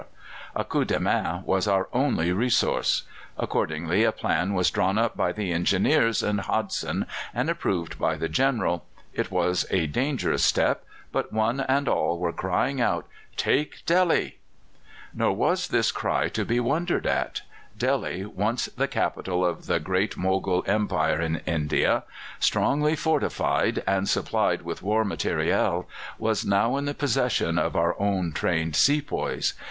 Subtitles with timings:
[0.55, 3.03] A coup de main was our only resource.
[3.37, 8.27] Accordingly a plan was drawn up by the Engineers and Hodson, and approved by the
[8.27, 8.83] General.
[9.13, 13.05] It was a hazardous step, but one and all were crying out
[13.37, 14.39] "Take Delhi!"
[15.13, 17.41] Nor was this cry to be wondered at.
[17.77, 22.05] Delhi, once the capital of the great Mogul Empire in India,
[22.39, 25.87] strongly fortified, and supplied with war material,
[26.17, 29.53] was now in the possession of our own trained sepoys.